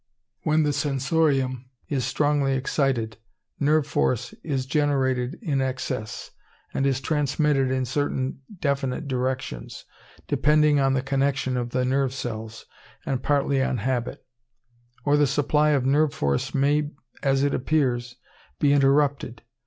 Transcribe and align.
—When 0.41 0.63
the 0.63 0.73
sensorium 0.73 1.69
is 1.87 2.03
strongly 2.05 2.53
excited, 2.55 3.17
nerve 3.59 3.85
force 3.85 4.33
is 4.41 4.65
generated 4.65 5.37
in 5.43 5.61
excess, 5.61 6.31
and 6.73 6.87
is 6.87 6.99
transmitted 6.99 7.69
in 7.69 7.85
certain 7.85 8.41
definite 8.59 9.07
directions, 9.07 9.85
depending 10.27 10.79
on 10.79 10.93
the 10.95 11.03
connection 11.03 11.55
of 11.55 11.69
the 11.69 11.85
nerve 11.85 12.15
cells, 12.15 12.65
and 13.05 13.21
partly 13.21 13.61
on 13.61 13.77
habit: 13.77 14.25
or 15.05 15.17
the 15.17 15.27
supply 15.27 15.69
of 15.69 15.85
nerve 15.85 16.15
force 16.15 16.51
may, 16.51 16.89
as 17.21 17.43
it 17.43 17.53
appears, 17.53 18.15
be 18.57 18.73
interrupted. 18.73 19.43